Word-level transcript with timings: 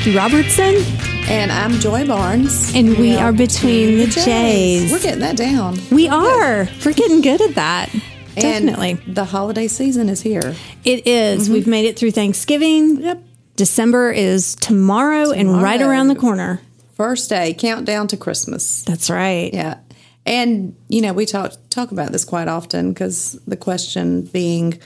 Jackie 0.00 0.16
Robertson, 0.16 0.76
And 1.28 1.52
I'm 1.52 1.72
Joy 1.72 2.06
Barnes. 2.06 2.74
and 2.74 2.96
we 2.96 3.16
are 3.16 3.34
between 3.34 3.98
the 3.98 4.06
J's. 4.06 4.90
We're 4.90 4.98
getting 4.98 5.20
that 5.20 5.36
down. 5.36 5.76
We 5.90 6.08
are. 6.08 6.66
We're 6.86 6.94
getting 6.94 7.20
good 7.20 7.42
at 7.42 7.56
that. 7.56 7.94
Definitely. 8.34 8.92
And 8.92 9.14
the 9.14 9.26
holiday 9.26 9.68
season 9.68 10.08
is 10.08 10.22
here. 10.22 10.54
It 10.86 11.06
is. 11.06 11.44
Mm-hmm. 11.44 11.52
We've 11.52 11.66
made 11.66 11.84
it 11.84 11.98
through 11.98 12.12
Thanksgiving. 12.12 13.02
Yep. 13.02 13.22
December 13.56 14.10
is 14.10 14.54
tomorrow, 14.54 15.32
and 15.32 15.60
right 15.60 15.82
around 15.82 16.08
the 16.08 16.16
corner. 16.16 16.62
First 16.94 17.28
day, 17.28 17.52
countdown 17.52 18.06
to 18.08 18.16
Christmas. 18.16 18.82
That's 18.84 19.10
right. 19.10 19.52
Yeah. 19.52 19.80
And, 20.24 20.76
you 20.88 21.02
know, 21.02 21.12
we 21.12 21.26
talk 21.26 21.52
talk 21.68 21.92
about 21.92 22.10
this 22.10 22.24
quite 22.24 22.48
often 22.48 22.94
because 22.94 23.38
the 23.46 23.58
question 23.58 24.22
being 24.22 24.80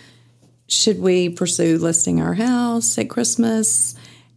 should 0.66 0.98
we 0.98 1.28
pursue 1.28 1.78
listing 1.78 2.20
our 2.20 2.34
house 2.34 2.98
at 2.98 3.08
Christmas? 3.08 3.94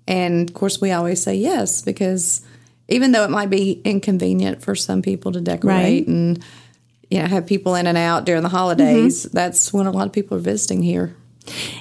And 0.07 0.49
of 0.49 0.53
course, 0.55 0.79
we 0.79 0.91
always 0.91 1.21
say 1.21 1.35
yes 1.35 1.81
because 1.81 2.41
even 2.87 3.11
though 3.11 3.23
it 3.23 3.29
might 3.29 3.49
be 3.49 3.81
inconvenient 3.83 4.61
for 4.61 4.73
some 4.75 5.01
people 5.01 5.31
to 5.33 5.41
decorate 5.41 5.73
Right. 5.75 6.07
and 6.07 6.43
you 7.11 7.19
know 7.19 7.25
have 7.25 7.45
people 7.45 7.75
in 7.75 7.87
and 7.87 7.97
out 7.97 8.25
during 8.25 8.43
the 8.43 8.49
holidays, 8.49 9.23
that's 9.23 9.73
when 9.73 9.85
a 9.87 9.91
lot 9.91 10.07
of 10.07 10.13
people 10.13 10.37
are 10.37 10.41
visiting 10.41 10.81
here. 10.83 11.15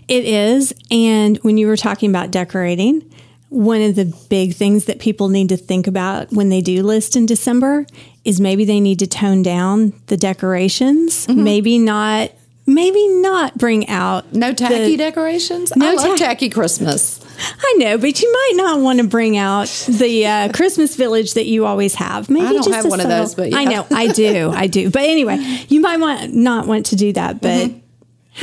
It 0.08 0.24
is. 0.24 0.72
And 0.90 1.38
when 1.38 1.58
you 1.58 1.66
were 1.66 1.76
talking 1.76 2.10
about 2.10 2.30
decorating, 2.30 3.08
one 3.48 3.80
of 3.82 3.94
the 3.96 4.12
big 4.28 4.54
things 4.54 4.84
that 4.86 4.98
people 5.00 5.28
need 5.28 5.48
to 5.50 5.56
think 5.56 5.86
about 5.86 6.32
when 6.32 6.48
they 6.48 6.60
do 6.60 6.82
list 6.82 7.16
in 7.16 7.26
December 7.26 7.86
is 8.24 8.40
maybe 8.40 8.64
they 8.64 8.80
need 8.80 8.98
to 9.00 9.06
tone 9.06 9.42
down 9.42 9.92
the 10.06 10.16
decorations. 10.16 11.26
Mm-hmm. 11.26 11.42
Maybe 11.44 11.78
not. 11.78 12.30
Maybe 12.68 13.06
not 13.20 13.56
bring 13.56 13.88
out 13.88 14.32
No 14.32 14.52
tacky 14.52 14.74
the- 14.92 14.96
decorations. 14.96 15.72
No 15.76 15.88
I 15.88 15.94
love 15.94 16.18
ta- 16.18 16.26
tacky 16.26 16.48
Christmas. 16.48 17.20
I 17.38 17.74
know, 17.78 17.98
but 17.98 18.20
you 18.20 18.32
might 18.32 18.52
not 18.56 18.80
want 18.80 19.00
to 19.00 19.06
bring 19.06 19.36
out 19.36 19.68
the 19.88 20.26
uh, 20.26 20.52
Christmas 20.52 20.96
village 20.96 21.34
that 21.34 21.46
you 21.46 21.66
always 21.66 21.94
have. 21.96 22.28
Maybe 22.30 22.46
I 22.46 22.52
don't 22.52 22.64
just 22.64 22.74
have 22.74 22.86
one 22.86 23.00
of 23.00 23.08
those, 23.08 23.34
but 23.34 23.54
I 23.54 23.64
know 23.64 23.86
I 23.90 24.08
do, 24.08 24.50
I 24.50 24.66
do. 24.66 24.90
But 24.90 25.02
anyway, 25.02 25.36
you 25.68 25.80
might 25.80 25.98
want 25.98 26.34
not 26.34 26.66
want 26.66 26.86
to 26.86 26.96
do 26.96 27.12
that, 27.14 27.40
but 27.40 27.48
Mm-hmm. 27.68 27.78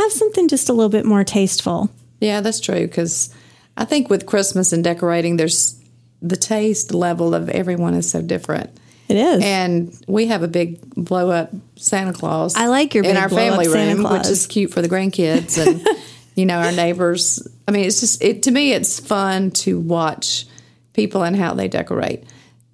have 0.01 0.11
something 0.11 0.47
just 0.47 0.69
a 0.69 0.73
little 0.73 0.89
bit 0.89 1.05
more 1.05 1.23
tasteful. 1.23 1.89
Yeah, 2.19 2.41
that's 2.41 2.59
true. 2.59 2.81
Because 2.87 3.33
I 3.77 3.85
think 3.85 4.09
with 4.09 4.25
Christmas 4.25 4.73
and 4.73 4.83
decorating, 4.83 5.37
there's 5.37 5.79
the 6.21 6.35
taste 6.37 6.93
level 6.93 7.35
of 7.35 7.49
everyone 7.49 7.93
is 7.95 8.09
so 8.09 8.21
different. 8.21 8.69
It 9.09 9.17
is. 9.17 9.43
And 9.43 9.93
we 10.07 10.27
have 10.27 10.41
a 10.43 10.47
big 10.47 10.79
blow 10.95 11.29
up 11.29 11.51
Santa 11.75 12.13
Claus. 12.13 12.55
I 12.55 12.67
like 12.67 12.93
your 12.95 13.03
in 13.03 13.17
our 13.17 13.27
family 13.29 13.65
Santa 13.65 13.95
room, 13.95 14.05
Claus. 14.05 14.19
which 14.19 14.27
is 14.31 14.47
cute 14.47 14.71
for 14.71 14.81
the 14.81 14.87
grandkids 14.87 15.57
and 15.63 15.85
you 16.35 16.45
know 16.45 16.55
our 16.59 16.71
neighbors. 16.71 17.45
I 17.67 17.71
mean, 17.71 17.85
it's 17.85 17.99
just 18.01 18.21
it 18.23 18.43
to 18.43 18.51
me. 18.51 18.73
It's 18.73 18.99
fun 18.99 19.51
to 19.51 19.79
watch 19.79 20.45
people 20.93 21.23
and 21.23 21.35
how 21.35 21.53
they 21.53 21.67
decorate, 21.67 22.23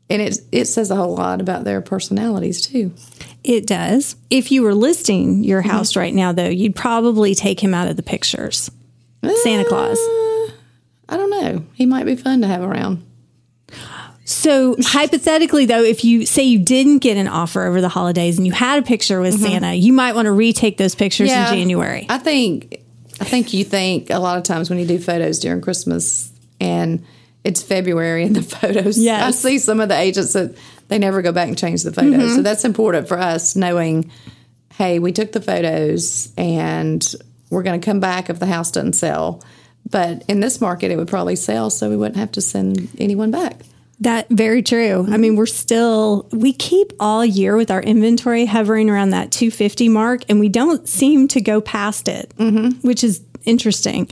and 0.09 0.21
it 0.21 0.39
it 0.51 0.65
says 0.65 0.89
a 0.91 0.95
whole 0.95 1.15
lot 1.15 1.41
about 1.41 1.63
their 1.63 1.81
personalities 1.81 2.65
too. 2.65 2.93
It 3.43 3.67
does. 3.67 4.15
If 4.29 4.51
you 4.51 4.63
were 4.63 4.73
listing 4.73 5.43
your 5.43 5.61
Mm-hmm. 5.61 5.69
house 5.71 5.95
right 5.95 6.13
now, 6.13 6.31
though, 6.33 6.49
you'd 6.49 6.75
probably 6.75 7.35
take 7.35 7.59
him 7.61 7.73
out 7.73 7.87
of 7.87 7.95
the 7.97 8.03
pictures. 8.03 8.69
Santa 9.43 9.65
Claus. 9.65 9.97
Uh, 9.97 10.51
I 11.09 11.17
don't 11.17 11.29
know. 11.29 11.65
He 11.73 11.85
might 11.85 12.05
be 12.05 12.15
fun 12.15 12.41
to 12.41 12.47
have 12.47 12.61
around. 12.63 13.05
So, 14.25 14.75
hypothetically, 14.79 15.65
though, 15.65 15.81
if 15.83 16.03
you 16.05 16.25
say 16.25 16.43
you 16.43 16.59
didn't 16.59 16.99
get 16.99 17.17
an 17.17 17.27
offer 17.27 17.63
over 17.65 17.81
the 17.81 17.89
holidays 17.89 18.37
and 18.37 18.45
you 18.45 18.53
had 18.53 18.77
a 18.77 18.85
picture 18.85 19.19
with 19.19 19.39
Santa, 19.39 19.73
you 19.73 19.91
might 19.91 20.13
want 20.13 20.27
to 20.27 20.31
retake 20.31 20.77
those 20.77 20.93
pictures 20.93 21.31
in 21.31 21.45
January. 21.47 22.05
I 22.09 22.19
think 22.19 22.81
I 23.19 23.25
think 23.25 23.53
you 23.53 23.63
think 23.63 24.09
a 24.09 24.19
lot 24.19 24.37
of 24.37 24.43
times 24.43 24.69
when 24.69 24.79
you 24.79 24.85
do 24.85 24.99
photos 24.99 25.39
during 25.39 25.61
Christmas 25.61 26.31
and 26.59 27.05
it's 27.43 27.61
February 27.61 28.23
and 28.23 28.35
the 28.35 28.41
photos. 28.57 28.97
Yes. 28.97 29.23
I 29.23 29.31
see 29.31 29.59
some 29.59 29.79
of 29.79 29.89
the 29.89 29.97
agents 29.97 30.33
that 30.33 30.55
they 30.87 30.99
never 30.99 31.21
go 31.21 31.31
back 31.31 31.47
and 31.47 31.57
change 31.57 31.83
the 31.83 31.93
photos. 31.93 32.13
Mm-hmm. 32.13 32.35
So 32.35 32.41
that's 32.41 32.65
important 32.65 33.07
for 33.07 33.17
us 33.17 33.55
knowing, 33.55 34.11
hey, 34.73 34.99
we 34.99 35.11
took 35.11 35.31
the 35.31 35.41
photos 35.41 36.33
and 36.37 37.05
we're 37.49 37.63
going 37.63 37.79
to 37.79 37.85
come 37.85 37.99
back 37.99 38.29
if 38.29 38.39
the 38.39 38.45
house 38.45 38.71
doesn't 38.71 38.93
sell. 38.93 39.43
But 39.89 40.23
in 40.27 40.39
this 40.39 40.61
market, 40.61 40.91
it 40.91 40.97
would 40.97 41.07
probably 41.07 41.35
sell, 41.35 41.69
so 41.69 41.89
we 41.89 41.97
wouldn't 41.97 42.17
have 42.17 42.31
to 42.33 42.41
send 42.41 42.89
anyone 42.99 43.31
back. 43.31 43.61
That 44.01 44.29
very 44.29 44.63
true. 44.63 45.05
I 45.09 45.17
mean, 45.17 45.35
we're 45.35 45.45
still 45.45 46.27
we 46.31 46.53
keep 46.53 46.93
all 46.99 47.25
year 47.25 47.57
with 47.57 47.69
our 47.69 47.81
inventory 47.81 48.45
hovering 48.45 48.89
around 48.89 49.09
that 49.09 49.31
250 49.31 49.89
mark, 49.89 50.21
and 50.29 50.39
we 50.39 50.47
don't 50.47 50.87
seem 50.87 51.27
to 51.29 51.41
go 51.41 51.59
past 51.59 52.07
it, 52.07 52.33
mm-hmm. 52.37 52.85
which 52.87 53.03
is 53.03 53.21
interesting. 53.43 54.09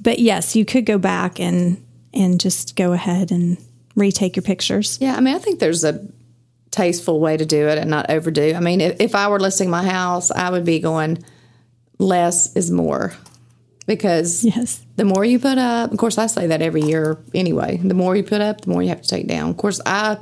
But 0.00 0.20
yes, 0.20 0.56
you 0.56 0.64
could 0.64 0.86
go 0.86 0.96
back 0.96 1.38
and 1.38 1.82
and 2.14 2.40
just 2.40 2.76
go 2.76 2.92
ahead 2.92 3.30
and 3.30 3.58
retake 3.94 4.36
your 4.36 4.42
pictures. 4.42 4.98
Yeah, 5.00 5.16
I 5.16 5.20
mean, 5.20 5.34
I 5.34 5.38
think 5.38 5.58
there's 5.58 5.84
a 5.84 6.06
tasteful 6.70 7.20
way 7.20 7.36
to 7.36 7.44
do 7.44 7.68
it 7.68 7.78
and 7.78 7.90
not 7.90 8.10
overdo. 8.10 8.54
I 8.54 8.60
mean, 8.60 8.80
if, 8.80 9.00
if 9.00 9.14
I 9.14 9.28
were 9.28 9.40
listing 9.40 9.70
my 9.70 9.84
house, 9.84 10.30
I 10.30 10.50
would 10.50 10.64
be 10.64 10.78
going 10.78 11.24
less 11.98 12.54
is 12.54 12.70
more 12.70 13.14
because 13.86 14.44
Yes. 14.44 14.80
the 14.96 15.04
more 15.04 15.24
you 15.24 15.38
put 15.38 15.58
up, 15.58 15.92
of 15.92 15.98
course, 15.98 16.18
I 16.18 16.26
say 16.26 16.46
that 16.48 16.60
every 16.62 16.82
year 16.82 17.18
anyway. 17.34 17.78
The 17.82 17.94
more 17.94 18.14
you 18.16 18.22
put 18.22 18.40
up, 18.40 18.62
the 18.62 18.70
more 18.70 18.82
you 18.82 18.88
have 18.90 19.02
to 19.02 19.08
take 19.08 19.26
down. 19.26 19.50
Of 19.50 19.56
course, 19.56 19.80
I 19.86 20.18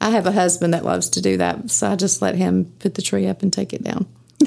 I 0.00 0.10
have 0.10 0.26
a 0.26 0.32
husband 0.32 0.74
that 0.74 0.84
loves 0.84 1.08
to 1.10 1.20
do 1.20 1.36
that, 1.38 1.70
so 1.70 1.88
I 1.90 1.96
just 1.96 2.22
let 2.22 2.36
him 2.36 2.72
put 2.78 2.94
the 2.94 3.02
tree 3.02 3.26
up 3.26 3.42
and 3.42 3.52
take 3.52 3.72
it 3.72 3.82
down. 3.82 4.06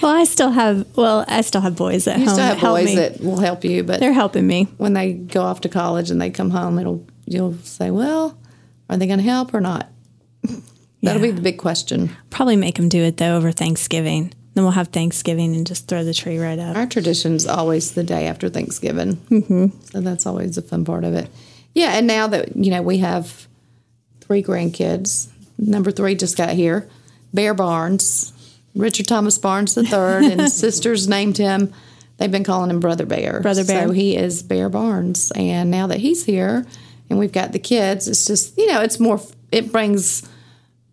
Well, 0.00 0.14
I 0.14 0.24
still 0.24 0.50
have 0.52 0.86
well, 0.96 1.24
I 1.26 1.40
still 1.40 1.60
have 1.60 1.74
boys 1.74 2.06
at 2.06 2.18
You 2.18 2.26
home 2.26 2.34
still 2.34 2.36
that 2.44 2.48
have 2.50 2.58
help 2.58 2.76
boys 2.78 2.86
me. 2.86 2.94
that 2.96 3.20
will 3.20 3.38
help 3.40 3.64
you, 3.64 3.82
but 3.82 3.98
They're 3.98 4.12
helping 4.12 4.46
me. 4.46 4.68
when 4.76 4.92
they 4.92 5.12
go 5.12 5.42
off 5.42 5.62
to 5.62 5.68
college 5.68 6.10
and 6.12 6.20
they 6.22 6.30
come 6.30 6.50
home, 6.50 6.78
it'll 6.78 7.04
you'll 7.26 7.54
say, 7.64 7.90
"Well, 7.90 8.38
are 8.88 8.96
they 8.96 9.06
going 9.08 9.18
to 9.18 9.24
help 9.24 9.52
or 9.52 9.60
not?" 9.60 9.88
That'll 11.02 11.20
be 11.22 11.32
the 11.32 11.40
big 11.42 11.58
question. 11.58 12.10
Probably 12.30 12.54
make 12.56 12.76
them 12.76 12.88
do 12.88 13.02
it 13.02 13.16
though 13.16 13.36
over 13.36 13.50
Thanksgiving. 13.50 14.32
Then 14.58 14.64
we'll 14.64 14.72
have 14.72 14.88
Thanksgiving 14.88 15.54
and 15.54 15.64
just 15.64 15.86
throw 15.86 16.02
the 16.02 16.12
tree 16.12 16.36
right 16.36 16.58
up. 16.58 16.74
Our 16.74 16.86
tradition's 16.86 17.46
always 17.46 17.92
the 17.92 18.02
day 18.02 18.26
after 18.26 18.48
Thanksgiving, 18.48 19.14
mm-hmm. 19.30 19.66
so 19.84 20.00
that's 20.00 20.26
always 20.26 20.58
a 20.58 20.62
fun 20.62 20.84
part 20.84 21.04
of 21.04 21.14
it. 21.14 21.30
Yeah, 21.76 21.90
and 21.90 22.08
now 22.08 22.26
that 22.26 22.56
you 22.56 22.72
know 22.72 22.82
we 22.82 22.98
have 22.98 23.46
three 24.20 24.42
grandkids, 24.42 25.28
number 25.58 25.92
three 25.92 26.16
just 26.16 26.36
got 26.36 26.54
here, 26.54 26.88
Bear 27.32 27.54
Barnes, 27.54 28.32
Richard 28.74 29.06
Thomas 29.06 29.38
Barnes 29.38 29.76
the 29.76 29.84
third, 29.84 30.24
and 30.24 30.50
sisters 30.52 31.06
named 31.06 31.38
him. 31.38 31.72
They've 32.16 32.28
been 32.28 32.42
calling 32.42 32.70
him 32.70 32.80
Brother 32.80 33.06
Bear. 33.06 33.38
Brother 33.40 33.64
Bear. 33.64 33.86
So 33.86 33.92
he 33.92 34.16
is 34.16 34.42
Bear 34.42 34.68
Barnes, 34.68 35.30
and 35.36 35.70
now 35.70 35.86
that 35.86 36.00
he's 36.00 36.24
here, 36.24 36.66
and 37.08 37.16
we've 37.16 37.30
got 37.30 37.52
the 37.52 37.60
kids, 37.60 38.08
it's 38.08 38.26
just 38.26 38.58
you 38.58 38.66
know 38.66 38.80
it's 38.80 38.98
more. 38.98 39.20
It 39.52 39.70
brings 39.70 40.28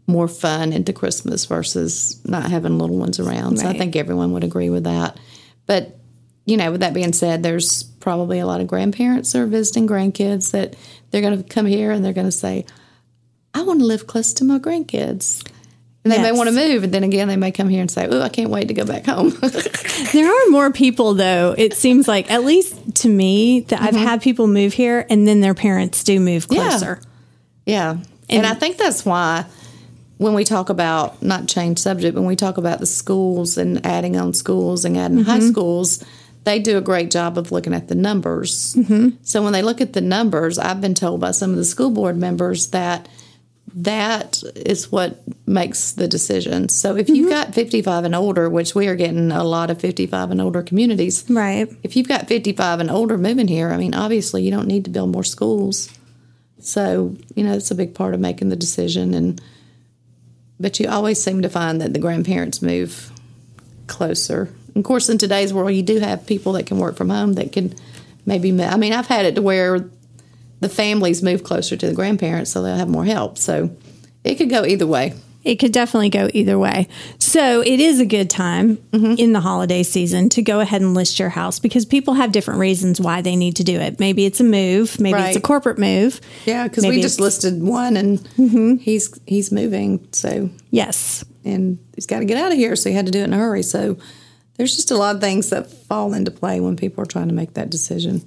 more 0.08 0.28
fun 0.28 0.72
into 0.72 0.94
Christmas 0.94 1.46
versus 1.46 2.22
not 2.26 2.50
having 2.50 2.78
little 2.78 2.98
ones 2.98 3.20
around. 3.20 3.58
So 3.60 3.68
I 3.68 3.78
think 3.78 3.96
everyone 3.96 4.34
would 4.34 4.44
agree 4.44 4.70
with 4.70 4.84
that. 4.84 5.18
But 5.66 5.98
you 6.46 6.58
know, 6.58 6.72
with 6.72 6.82
that 6.82 6.94
being 6.94 7.14
said, 7.14 7.42
there's 7.42 7.84
probably 7.84 8.38
a 8.38 8.46
lot 8.46 8.62
of 8.62 8.68
grandparents 8.68 9.34
that 9.34 9.42
are 9.42 9.48
visiting 9.48 9.88
grandkids 9.88 10.52
that 10.52 10.76
they're 11.10 11.22
going 11.22 11.42
to 11.42 11.50
come 11.50 11.66
here 11.66 11.92
and 11.92 12.06
they're 12.06 12.14
going 12.14 12.28
to 12.28 12.32
say, 12.32 12.66
"I 13.54 13.64
want 13.64 13.80
to 13.80 13.86
live 13.86 14.06
close 14.06 14.34
to 14.34 14.44
my 14.44 14.60
grandkids." 14.60 15.44
And 16.04 16.12
they 16.12 16.22
may 16.22 16.32
want 16.32 16.50
to 16.50 16.56
move, 16.56 16.84
and 16.84 16.94
then 16.94 17.04
again, 17.04 17.28
they 17.28 17.36
may 17.36 17.52
come 17.52 17.68
here 17.68 17.82
and 17.82 17.90
say, 17.90 18.08
"Oh, 18.08 18.22
I 18.22 18.30
can't 18.30 18.52
wait 18.52 18.68
to 18.68 18.76
go 18.76 18.86
back 18.86 19.06
home." 19.06 19.36
There 20.12 20.28
are 20.28 20.50
more 20.50 20.72
people, 20.72 21.14
though. 21.14 21.56
It 21.58 21.74
seems 21.74 22.08
like, 22.08 22.30
at 22.30 22.44
least 22.44 22.96
to 22.98 23.10
me, 23.10 23.62
that 23.62 23.82
I've 23.82 23.94
mm-hmm. 23.94 24.04
had 24.04 24.22
people 24.22 24.46
move 24.46 24.74
here 24.74 25.06
and 25.10 25.28
then 25.28 25.40
their 25.40 25.54
parents 25.54 26.04
do 26.04 26.20
move 26.20 26.48
Yeah. 26.50 26.70
closer. 26.70 27.02
Yeah. 27.66 27.98
And, 28.30 28.46
I 28.46 28.54
think 28.54 28.78
that's 28.78 29.06
why 29.06 29.46
when 30.18 30.34
we 30.34 30.44
talk 30.44 30.70
about 30.70 31.22
not 31.22 31.48
change 31.48 31.80
subject, 31.80 32.16
when 32.16 32.26
we 32.26 32.36
talk 32.36 32.58
about 32.58 32.80
the 32.80 32.86
schools 32.86 33.58
and 33.58 33.86
adding 33.86 34.16
on 34.16 34.34
schools 34.34 34.86
and 34.86 34.98
adding 34.98 35.24
high 35.24 35.40
mm-hmm. 35.40 35.50
schools, 35.50 36.04
they 36.46 36.60
do 36.60 36.78
a 36.78 36.82
great 36.82 37.12
job 37.12 37.38
of 37.38 37.52
looking 37.52 37.74
at 37.74 37.88
the 37.88 37.96
numbers. 37.96 38.76
Mm-hmm. 38.76 39.18
So 39.24 39.44
when 39.44 39.52
they 39.52 39.62
look 39.62 39.82
at 39.82 39.94
the 39.94 40.02
numbers, 40.02 40.58
I've 40.58 40.80
been 40.80 40.94
told 40.94 41.20
by 41.20 41.32
some 41.32 41.52
of 41.52 41.58
the 41.58 41.66
school 41.66 41.90
board 41.90 42.18
members 42.18 42.70
that 42.70 43.10
that 43.78 44.42
is 44.56 44.90
what 44.90 45.22
makes 45.46 45.92
the 45.92 46.08
decision. 46.08 46.70
So 46.70 46.96
if 46.96 47.10
you've 47.10 47.30
mm-hmm. 47.30 47.48
got 47.48 47.54
55 47.54 48.06
and 48.06 48.16
older, 48.16 48.50
which 48.50 48.74
we 48.74 48.88
are 48.88 48.96
getting 48.96 49.32
a 49.32 49.44
lot 49.44 49.70
of 49.70 49.82
55 49.82 50.32
and 50.32 50.40
older 50.40 50.64
communities, 50.64 51.26
Right. 51.30 51.68
if 51.84 51.98
you've 51.98 52.08
got 52.08 52.28
55 52.28 52.80
and 52.80 52.90
older 52.90 53.18
moving 53.18 53.50
here, 53.50 53.72
I 53.72 53.78
mean, 53.78 53.94
obviously 53.94 54.44
you 54.44 54.52
don't 54.52 54.68
need 54.68 54.86
to 54.86 54.92
build 54.92 55.12
more 55.12 55.26
schools. 55.26 55.90
So, 56.60 57.18
you 57.36 57.44
know, 57.44 57.54
it's 57.54 57.72
a 57.72 57.76
big 57.76 57.94
part 57.94 58.14
of 58.14 58.22
making 58.22 58.48
the 58.48 58.56
decision. 58.56 59.14
And, 59.14 59.42
but 60.60 60.80
you 60.80 60.88
always 60.88 61.22
seem 61.22 61.42
to 61.42 61.50
find 61.50 61.82
that 61.82 61.94
the 61.94 62.00
grandparents 62.00 62.62
move 62.62 63.12
closer. 63.88 64.50
Of 64.76 64.84
course, 64.84 65.10
in 65.10 65.18
today's 65.18 65.54
world, 65.54 65.74
you 65.74 65.84
do 65.84 66.00
have 66.00 66.26
people 66.26 66.54
that 66.54 66.66
can 66.66 66.80
work 66.80 66.96
from 66.96 67.10
home 67.10 67.34
that 67.34 67.52
can 67.52 67.74
maybe, 68.26 68.50
I 68.64 68.76
mean, 68.78 68.94
I've 68.94 69.08
had 69.08 69.26
it 69.26 69.36
to 69.36 69.42
where 69.42 69.90
the 70.60 70.70
families 70.70 71.22
move 71.22 71.44
closer 71.44 71.78
to 71.78 71.88
the 71.88 71.94
grandparents 71.94 72.52
so 72.52 72.62
they'll 72.62 72.76
have 72.76 72.90
more 72.90 73.06
help. 73.06 73.38
So 73.38 73.76
it 74.24 74.36
could 74.36 74.50
go 74.50 74.66
either 74.66 74.88
way. 74.88 75.14
It 75.44 75.58
could 75.58 75.72
definitely 75.72 76.10
go 76.10 76.30
either 76.34 76.58
way. 76.58 76.88
So 77.26 77.62
it 77.62 77.80
is 77.80 78.00
a 78.00 78.06
good 78.06 78.30
time 78.30 78.78
mm-hmm. 78.78 79.16
in 79.18 79.34
the 79.34 79.40
holiday 79.40 79.82
season 79.82 80.30
to 80.30 80.44
go 80.44 80.60
ahead 80.60 80.82
and 80.82 80.94
list 80.94 81.18
your 81.18 81.30
house 81.30 81.58
because 81.58 81.84
people 81.84 82.14
have 82.14 82.32
different 82.32 82.60
reasons 82.60 83.02
why 83.02 83.24
they 83.24 83.36
need 83.36 83.56
to 83.56 83.64
do 83.64 83.80
it. 83.80 84.00
Maybe 84.00 84.26
it's 84.26 84.40
a 84.40 84.44
move, 84.44 85.00
maybe 85.00 85.20
it's 85.20 85.36
a 85.36 85.42
corporate 85.42 85.80
move. 85.80 86.22
Yeah, 86.46 86.68
because 86.68 86.86
we 86.86 87.02
just 87.02 87.20
listed 87.20 87.64
one, 87.64 87.98
and 87.98 88.20
mm-hmm. 88.20 88.76
he's 88.76 89.20
he's 89.26 89.52
moving, 89.52 90.08
so 90.12 90.52
Yes. 90.70 91.26
and 91.44 91.80
he's 91.96 92.06
got 92.06 92.20
to 92.20 92.26
get 92.26 92.38
out 92.38 92.52
of 92.52 92.60
here, 92.60 92.76
so 92.76 92.90
he 92.90 92.96
had 92.96 93.08
to 93.08 93.12
do 93.12 93.22
it 93.22 93.26
in 93.26 93.34
a 93.34 93.38
hurry. 93.38 93.64
So 93.64 93.98
there's 94.58 94.76
just 94.76 94.92
a 94.92 94.96
lot 94.96 95.16
of 95.16 95.22
things 95.22 95.50
that 95.50 95.72
fall 95.72 96.14
into 96.14 96.30
play 96.30 96.60
when 96.60 96.76
people 96.76 97.04
are 97.04 97.08
trying 97.08 97.30
to 97.30 97.34
make 97.34 97.56
that 97.56 97.72
decision. 97.72 98.24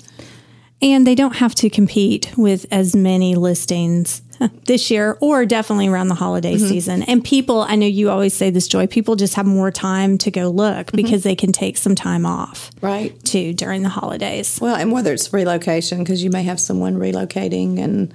And 0.80 1.06
they 1.06 1.14
don't 1.14 1.36
have 1.36 1.54
to 1.56 1.70
compete 1.70 2.32
with 2.36 2.66
as 2.70 2.94
many 2.94 3.34
listings 3.34 4.22
this 4.66 4.90
year 4.90 5.18
or 5.20 5.44
definitely 5.44 5.88
around 5.88 6.08
the 6.08 6.14
holiday 6.14 6.54
mm-hmm. 6.54 6.68
season. 6.68 7.02
And 7.02 7.24
people, 7.24 7.62
I 7.62 7.74
know 7.74 7.86
you 7.86 8.10
always 8.10 8.34
say 8.34 8.50
this, 8.50 8.68
Joy, 8.68 8.86
people 8.86 9.16
just 9.16 9.34
have 9.34 9.46
more 9.46 9.70
time 9.70 10.18
to 10.18 10.30
go 10.30 10.48
look 10.48 10.88
mm-hmm. 10.88 10.96
because 10.96 11.22
they 11.24 11.34
can 11.34 11.52
take 11.52 11.76
some 11.76 11.94
time 11.94 12.24
off 12.24 12.70
Right. 12.80 13.18
too 13.24 13.52
during 13.52 13.82
the 13.82 13.88
holidays. 13.88 14.58
Well, 14.60 14.76
and 14.76 14.92
whether 14.92 15.12
it's 15.12 15.32
relocation, 15.32 15.98
because 15.98 16.22
you 16.22 16.30
may 16.30 16.44
have 16.44 16.60
someone 16.60 16.96
relocating 16.96 17.78
and 17.78 18.14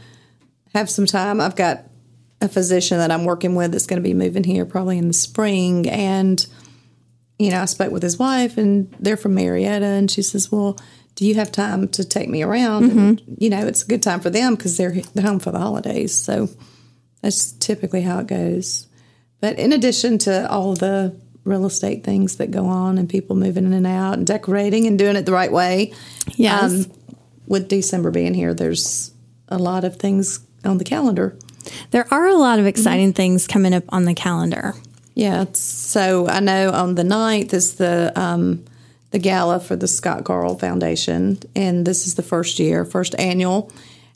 have 0.73 0.89
some 0.89 1.05
time. 1.05 1.39
I've 1.39 1.55
got 1.55 1.83
a 2.41 2.49
physician 2.49 2.97
that 2.97 3.11
I'm 3.11 3.25
working 3.25 3.55
with 3.55 3.71
that's 3.71 3.85
going 3.85 4.01
to 4.01 4.07
be 4.07 4.13
moving 4.13 4.43
here 4.43 4.65
probably 4.65 4.97
in 4.97 5.07
the 5.07 5.13
spring. 5.13 5.89
And, 5.89 6.45
you 7.39 7.51
know, 7.51 7.61
I 7.61 7.65
spoke 7.65 7.91
with 7.91 8.03
his 8.03 8.17
wife, 8.17 8.57
and 8.57 8.93
they're 8.99 9.17
from 9.17 9.35
Marietta, 9.35 9.85
and 9.85 10.09
she 10.09 10.21
says, 10.21 10.51
Well, 10.51 10.77
you 11.25 11.35
have 11.35 11.51
time 11.51 11.87
to 11.89 12.03
take 12.03 12.29
me 12.29 12.43
around? 12.43 12.91
And, 12.91 13.21
mm-hmm. 13.21 13.33
you 13.37 13.49
know, 13.49 13.65
it's 13.65 13.83
a 13.83 13.87
good 13.87 14.03
time 14.03 14.19
for 14.19 14.29
them 14.29 14.55
because 14.55 14.77
they're, 14.77 14.93
they're 15.13 15.25
home 15.25 15.39
for 15.39 15.51
the 15.51 15.59
holidays. 15.59 16.13
So 16.13 16.49
that's 17.21 17.51
typically 17.53 18.01
how 18.01 18.19
it 18.19 18.27
goes. 18.27 18.87
But 19.41 19.59
in 19.59 19.73
addition 19.73 20.17
to 20.19 20.49
all 20.49 20.75
the 20.75 21.19
real 21.43 21.65
estate 21.65 22.03
things 22.03 22.37
that 22.37 22.51
go 22.51 22.65
on 22.65 22.97
and 22.97 23.09
people 23.09 23.35
moving 23.35 23.65
in 23.65 23.73
and 23.73 23.87
out 23.87 24.17
and 24.17 24.25
decorating 24.25 24.87
and 24.87 24.97
doing 24.97 25.15
it 25.15 25.25
the 25.25 25.33
right 25.33 25.51
way, 25.51 25.93
Yes. 26.35 26.85
Um, 26.85 26.91
with 27.47 27.67
December 27.67 28.11
being 28.11 28.33
here, 28.33 28.53
there's 28.53 29.11
a 29.49 29.57
lot 29.57 29.83
of 29.83 29.97
things 29.97 30.39
on 30.63 30.77
the 30.77 30.83
calendar. 30.83 31.37
There 31.91 32.07
are 32.11 32.27
a 32.27 32.35
lot 32.35 32.59
of 32.59 32.63
mm-hmm. 32.63 32.69
exciting 32.69 33.13
things 33.13 33.47
coming 33.47 33.73
up 33.73 33.83
on 33.89 34.05
the 34.05 34.13
calendar. 34.13 34.73
Yeah, 35.15 35.45
so 35.53 36.27
I 36.27 36.39
know 36.39 36.71
on 36.71 36.95
the 36.95 37.03
9th 37.03 37.53
is 37.53 37.75
the 37.75 38.11
um, 38.15 38.65
the 39.13 39.19
gala 39.19 39.59
for 39.59 39.75
the 39.75 39.87
Scott 39.87 40.23
Carl 40.23 40.57
Foundation, 40.57 41.37
and 41.55 41.85
this 41.85 42.07
is 42.07 42.15
the 42.15 42.23
first 42.23 42.57
year, 42.57 42.83
first 42.83 43.13
annual, 43.19 43.71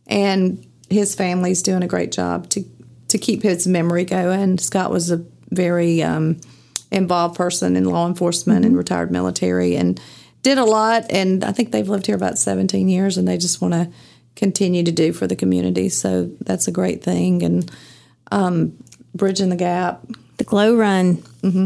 and 0.08 0.66
his 0.90 1.14
family's 1.14 1.62
doing 1.62 1.84
a 1.84 1.88
great 1.88 2.12
job 2.12 2.50
to 2.50 2.66
to 3.10 3.18
keep 3.20 3.44
his 3.44 3.68
memory 3.68 4.04
going. 4.04 4.58
Scott 4.58 4.92
was 4.92 5.12
a 5.12 5.24
very 5.52 6.02
um, 6.02 6.42
involved 6.92 7.38
person 7.38 7.78
in 7.78 7.86
law 7.86 8.08
enforcement 8.08 8.66
and 8.66 8.76
retired 8.76 9.12
military, 9.12 9.76
and 9.76 10.02
did 10.42 10.58
a 10.58 10.66
lot. 10.66 11.06
And 11.12 11.44
I 11.44 11.52
think 11.52 11.72
they've 11.72 11.88
lived 11.88 12.08
here 12.08 12.16
about 12.16 12.40
17 12.40 12.90
years, 12.90 13.20
and 13.20 13.28
they 13.28 13.38
just 13.38 13.62
want 13.62 13.76
to 13.76 13.92
continue 14.36 14.84
to 14.84 14.92
do 14.92 15.14
for 15.14 15.28
the 15.28 15.36
community. 15.36 15.90
So 15.90 16.32
that's 16.42 16.68
a 16.68 16.72
great 16.72 17.04
thing, 17.04 17.44
and 17.44 17.72
um, 18.32 18.76
bridging 19.14 19.50
the 19.50 19.56
gap. 19.56 20.02
The 20.38 20.44
Glow 20.44 20.76
Run. 20.76 21.22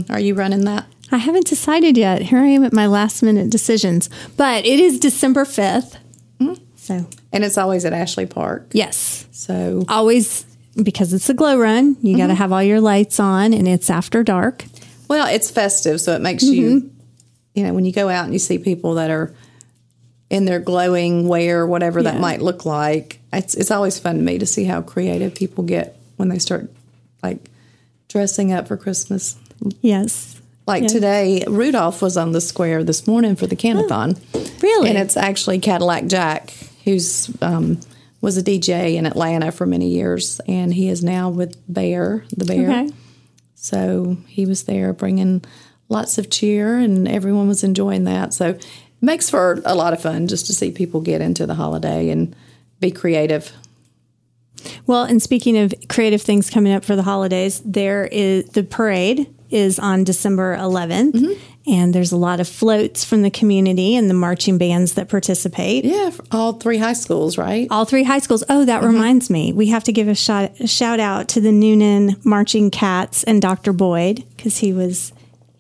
Are 0.10 0.20
you 0.20 0.34
running 0.36 0.66
that? 0.66 0.86
I 1.12 1.18
haven't 1.18 1.46
decided 1.46 1.98
yet. 1.98 2.22
Here 2.22 2.40
I 2.40 2.48
am 2.48 2.64
at 2.64 2.74
my 2.74 2.88
last 2.88 3.22
minute 3.22 3.50
decisions, 3.50 4.10
but 4.38 4.66
it 4.66 4.80
is 4.80 5.00
December 5.00 5.44
5th. 5.44 5.98
Mm-hmm. 6.40 6.64
So, 6.76 7.08
And 7.32 7.44
it's 7.44 7.58
always 7.58 7.86
at 7.86 7.94
Ashley 7.94 8.26
Park. 8.26 8.70
yes, 8.74 9.28
So, 9.32 9.86
always 9.88 10.46
because 10.82 11.14
it's 11.14 11.30
a 11.30 11.34
glow 11.34 11.60
run, 11.60 11.98
you 12.02 12.16
got 12.16 12.28
to 12.28 12.34
mm-hmm. 12.34 12.38
have 12.38 12.52
all 12.54 12.64
your 12.64 12.80
lights 12.80 13.20
on 13.20 13.54
and 13.54 13.68
it's 13.68 13.90
after 13.90 14.24
dark. 14.24 14.64
well, 15.10 15.28
it's 15.28 15.52
festive, 15.52 16.00
so 16.00 16.16
it 16.16 16.22
makes 16.22 16.44
you, 16.44 16.78
mm-hmm. 16.78 16.88
you 17.54 17.64
know, 17.64 17.74
when 17.74 17.86
you 17.86 17.92
go 17.92 18.08
out 18.10 18.24
and 18.24 18.34
you 18.34 18.40
see 18.40 18.58
people 18.58 18.94
that 18.96 19.12
are 19.12 19.34
in 20.30 20.46
their 20.46 20.60
glowing 20.60 21.28
wear, 21.28 21.68
whatever 21.68 22.02
that 22.04 22.20
might 22.20 22.42
look 22.42 22.66
like, 22.66 23.20
it's, 23.34 23.54
it's 23.54 23.70
always 23.70 24.00
fun 24.00 24.16
to 24.16 24.22
me 24.22 24.40
to 24.40 24.46
see 24.46 24.64
how 24.64 24.82
creative 24.82 25.36
people 25.36 25.66
get 25.66 25.98
when 26.16 26.30
they 26.30 26.40
start 26.40 26.72
like 27.22 27.50
dressing 28.08 28.54
up 28.54 28.68
for 28.68 28.78
Christmas. 28.78 29.38
Yes. 29.82 30.41
Like 30.72 30.84
Yeah. 30.84 30.88
today, 30.88 31.44
Rudolph 31.50 32.02
was 32.02 32.16
on 32.16 32.32
the 32.32 32.40
square 32.40 32.82
this 32.82 33.06
morning 33.06 33.36
for 33.36 33.46
the 33.46 33.58
Canathon. 33.58 34.16
Really? 34.62 34.88
And 34.88 34.98
it's 34.98 35.18
actually 35.18 35.60
Cadillac 35.60 36.08
Jack, 36.08 36.54
who's 36.86 37.30
um, 37.42 37.82
was 38.22 38.38
a 38.38 38.42
DJ 38.42 38.96
in 38.96 39.06
Atlanta 39.06 39.52
for 39.52 39.66
many 39.66 39.90
years, 39.90 40.40
and 40.48 40.74
he 40.74 40.88
is 40.88 41.04
now 41.04 41.30
with 41.30 41.58
Bear, 41.68 42.24
the 42.38 42.46
Bear. 42.46 42.70
Okay. 42.70 42.90
So 43.54 44.16
he 44.28 44.46
was 44.46 44.64
there 44.64 44.94
bringing 44.94 45.44
lots 45.90 46.18
of 46.18 46.30
cheer, 46.30 46.78
and 46.78 47.06
everyone 47.06 47.50
was 47.50 47.66
enjoying 47.66 48.06
that. 48.06 48.34
So 48.34 48.52
it 48.52 48.66
makes 49.02 49.30
for 49.30 49.62
a 49.66 49.76
lot 49.76 49.92
of 49.92 50.02
fun 50.02 50.30
just 50.30 50.46
to 50.46 50.54
see 50.54 50.72
people 50.72 51.02
get 51.02 51.20
into 51.20 51.46
the 51.46 51.56
holiday 51.56 52.10
and 52.12 52.34
be 52.80 52.92
creative. 52.92 53.52
Well, 54.88 55.04
and 55.04 55.22
speaking 55.22 55.58
of 55.58 55.74
creative 55.90 56.22
things 56.22 56.50
coming 56.50 56.72
up 56.72 56.86
for 56.86 56.96
the 56.96 57.04
holidays, 57.04 57.62
there 57.66 58.06
is 58.06 58.46
the 58.52 58.64
parade 58.64 59.28
is 59.52 59.78
on 59.80 60.04
December 60.04 60.56
11th, 60.58 61.12
Mm-hmm. 61.12 61.72
and 61.72 61.94
there's 61.94 62.12
a 62.12 62.18
lot 62.18 62.40
of 62.40 62.48
floats 62.48 63.04
from 63.06 63.22
the 63.22 63.30
community 63.30 63.96
and 63.96 64.10
the 64.10 64.14
marching 64.14 64.58
bands 64.58 64.94
that 64.94 65.10
participate. 65.10 65.86
Yeah, 65.86 66.12
all 66.32 66.54
three 66.54 66.78
high 66.78 66.94
schools, 66.94 67.38
right? 67.38 67.68
All 67.70 67.86
three 67.86 68.04
high 68.04 68.20
schools. 68.20 68.44
Oh, 68.50 68.66
that 68.66 68.84
reminds 68.84 69.30
me. 69.30 69.54
We 69.54 69.68
have 69.68 69.84
to 69.86 69.92
give 69.92 70.08
a 70.08 70.16
shout, 70.16 70.60
a 70.60 70.68
shout 70.68 71.00
out 71.00 71.28
to 71.30 71.42
the 71.42 71.50
Newnan 71.52 72.24
Marching 72.26 72.72
Cats 72.72 73.24
and 73.26 73.42
Dr. 73.42 73.74
Boyd 73.74 74.24
because 74.38 74.58
he 74.58 74.74
was 74.74 75.14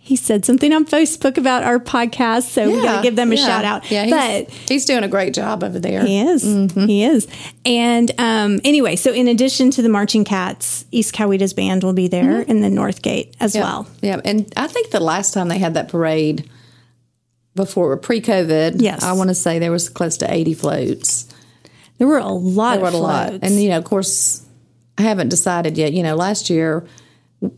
he 0.03 0.15
said 0.15 0.43
something 0.45 0.73
on 0.73 0.83
Facebook 0.85 1.37
about 1.37 1.63
our 1.63 1.77
podcast, 1.79 2.49
so 2.49 2.67
we 2.69 2.81
got 2.81 2.97
to 2.97 3.03
give 3.03 3.15
them 3.15 3.31
a 3.31 3.35
yeah. 3.35 3.45
shout 3.45 3.63
out. 3.65 3.89
Yeah, 3.91 4.03
he's, 4.05 4.11
but 4.11 4.49
he's 4.67 4.85
doing 4.85 5.03
a 5.03 5.07
great 5.07 5.33
job 5.33 5.63
over 5.63 5.79
there. 5.79 6.03
he 6.03 6.19
is. 6.19 6.43
Mm-hmm. 6.43 6.85
He 6.87 7.03
is. 7.03 7.27
And 7.65 8.11
um, 8.19 8.59
anyway, 8.65 8.95
so 8.95 9.13
in 9.13 9.27
addition 9.27 9.69
to 9.71 9.81
the 9.83 9.89
Marching 9.89 10.25
Cats, 10.25 10.85
East 10.91 11.13
Coweta's 11.13 11.53
band 11.53 11.83
will 11.83 11.93
be 11.93 12.07
there 12.07 12.41
in 12.41 12.61
the 12.61 12.69
North 12.69 13.01
Gate 13.03 13.35
as 13.39 13.53
Mm-hmm. 13.53 13.59
Yeah. 13.59 13.63
well. 13.63 13.87
Yeah, 14.01 14.21
and 14.25 14.51
I 14.57 14.67
think 14.67 14.89
the 14.89 14.99
last 14.99 15.33
time 15.33 15.47
they 15.49 15.59
had 15.59 15.75
that 15.75 15.87
parade 15.87 16.49
before 17.55 17.95
pre-COVID, 17.97 18.81
Yes. 18.81 19.03
I 19.03 19.11
want 19.13 19.29
to 19.29 19.35
say 19.35 19.59
there 19.59 19.71
was 19.71 19.87
close 19.89 20.17
to 20.17 20.33
80 20.33 20.53
floats. 20.55 21.27
There 21.99 22.07
were 22.07 22.17
a 22.17 22.27
lot 22.27 22.71
There 22.73 22.81
were 22.81 22.87
of 22.87 22.93
a 22.95 22.97
lot. 22.97 23.27
floats. 23.29 23.43
And 23.47 23.61
you 23.61 23.69
know, 23.69 23.77
of 23.77 23.83
course, 23.83 24.43
I 24.97 25.03
haven't 25.03 25.29
decided 25.29 25.77
yet. 25.77 25.93
You 25.93 26.01
know, 26.03 26.15
last 26.15 26.49
year 26.49 26.87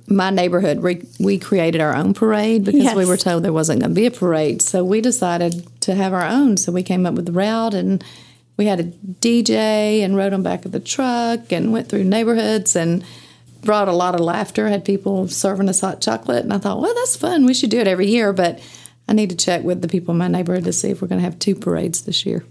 my 0.07 0.29
neighborhood 0.29 0.81
re- 0.81 1.05
we 1.19 1.37
created 1.37 1.81
our 1.81 1.95
own 1.95 2.13
parade 2.13 2.63
because 2.63 2.95
we 2.95 3.05
were 3.05 3.17
told 3.17 3.43
there 3.43 3.51
wasn't 3.51 3.81
going 3.81 3.91
to 3.91 3.95
be 3.95 4.05
a 4.05 4.11
parade. 4.11 4.61
So 4.61 4.83
we 4.83 5.01
decided 5.01 5.67
to 5.81 5.93
have 5.95 6.13
our 6.13 6.25
own. 6.25 6.55
So 6.57 6.71
we 6.71 6.83
came 6.83 7.05
up 7.05 7.15
with 7.15 7.25
the 7.25 7.31
route 7.33 7.73
and 7.73 8.03
we 8.55 8.65
had 8.67 8.79
a 8.79 8.83
DJ 8.83 10.01
and 10.03 10.15
rode 10.15 10.31
on 10.33 10.43
back 10.43 10.63
of 10.65 10.71
the 10.71 10.79
truck 10.79 11.51
and 11.51 11.73
went 11.73 11.89
through 11.89 12.03
neighborhoods 12.05 12.75
and 12.75 13.03
brought 13.61 13.87
a 13.87 13.93
lot 13.93 14.13
of 14.15 14.21
laughter. 14.21 14.67
Had 14.69 14.85
people 14.85 15.27
serving 15.27 15.67
us 15.67 15.81
hot 15.81 16.01
chocolate, 16.01 16.43
and 16.43 16.53
I 16.53 16.59
thought, 16.59 16.79
well, 16.79 16.93
that's 16.93 17.17
fun. 17.17 17.45
We 17.45 17.53
should 17.53 17.69
do 17.71 17.79
it 17.79 17.87
every 17.87 18.07
year. 18.07 18.31
But 18.31 18.61
I 19.07 19.13
need 19.13 19.31
to 19.31 19.35
check 19.35 19.63
with 19.63 19.81
the 19.81 19.87
people 19.87 20.11
in 20.13 20.17
my 20.17 20.27
neighborhood 20.27 20.63
to 20.65 20.73
see 20.73 20.91
if 20.91 21.01
we're 21.01 21.07
going 21.07 21.19
to 21.19 21.25
have 21.25 21.39
two 21.39 21.55
parades 21.55 22.03
this 22.03 22.25
year. 22.25 22.45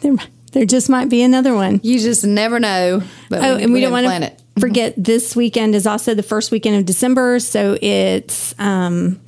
there, 0.00 0.14
there 0.52 0.64
just 0.64 0.88
might 0.88 1.08
be 1.10 1.22
another 1.22 1.54
one. 1.54 1.80
You 1.82 1.98
just 1.98 2.24
never 2.24 2.58
know. 2.60 3.02
But 3.28 3.42
Oh, 3.42 3.56
and 3.56 3.72
we 3.72 3.80
don't 3.80 3.90
gotta 3.90 4.04
want 4.04 4.06
plan 4.06 4.20
to 4.22 4.26
it. 4.28 4.42
Forget 4.58 4.94
this 4.96 5.36
weekend 5.36 5.74
is 5.74 5.86
also 5.86 6.14
the 6.14 6.22
first 6.22 6.50
weekend 6.50 6.76
of 6.76 6.86
December, 6.86 7.40
so 7.40 7.76
it's 7.80 8.54
um, 8.58 9.20